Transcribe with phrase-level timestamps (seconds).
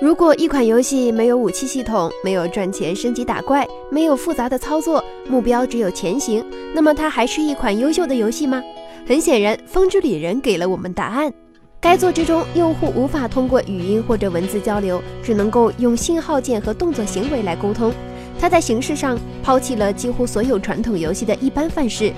[0.00, 8.62] 如果一款游戏没有武器系统，没有赚钱升级打怪，没有复杂的操作，目标只有前行，那么它还是一款优秀的游戏吗？
[9.08, 11.32] 很显然，《风之旅人》给了我们答案。
[11.80, 17.92] 该作之中，用户无法通过语音或者文字交流，只能够用信号键和动作行为来沟通。
[18.38, 22.12] 它在形式上抛弃了几乎所有传统游戏的一般范式。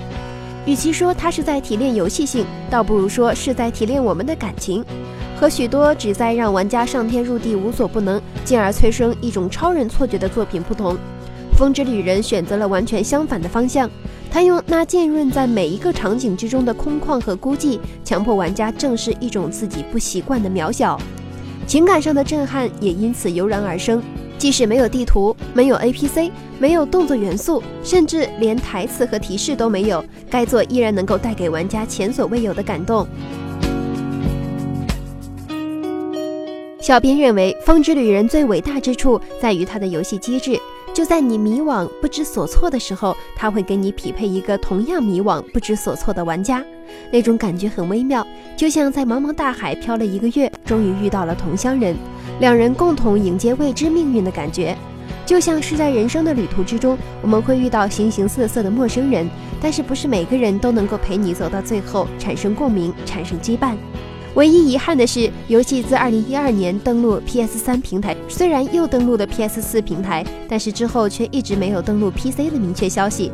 [0.67, 4.85] 与其说它是在提炼游戏性，倒不如说是在提炼我们的感情。
[5.41, 10.93] 和许多旨在让玩家上天入地无所不能，进而催生一种超人错觉的作品不同，
[11.57, 13.89] 《风之旅人》选择了完全相反的方向。
[14.29, 20.95] 他用那浸润在每一个场景之中的空旷和孤寂，强迫玩家正视一种自己不习惯的渺小，
[21.65, 23.99] 情感上的震撼也因此油然而生。
[24.37, 33.07] 即使没有地图，没有 APC，没有动作元素，甚至连台词和提示都没有，该作依然能够带给玩家前所未有的感动。
[36.91, 40.59] 小编认为，《风之旅人》最伟大之处在于它的游戏机制。
[40.93, 46.61] 就在你迷惘不知所措的时候，它会给你匹配一个同样迷惘不知所措的玩家，
[47.09, 51.95] 那种感觉很微妙，就像在茫茫大海漂了一个月，终于遇到了同乡人，
[52.41, 54.75] 两人共同迎接未知命运的感觉。
[55.25, 59.29] 就像是在人生的旅途之中，我们会遇到形形色色的陌生人，
[59.61, 63.77] 但是不是每个人都能够陪你走到最后，产生共鸣，产生羁绊。
[64.35, 73.29] 唯一遗憾的是，游戏自2012年登陆 PS3 平台，虽然又登陆了 PS4 平台，但是之后却一直没有登陆 PC 的明确消息。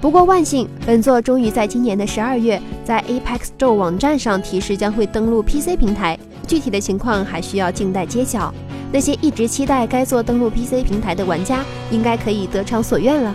[0.00, 6.16] 不过万幸，本作终于在今年的十二月，在 Apex Store 网站上提示将会登陆 PC 平台，
[6.46, 8.54] 具体的情况还需要静待揭晓。
[8.92, 13.34] 那些一直期待该作登陆 PC 平台的玩家，应该可以得偿所愿了。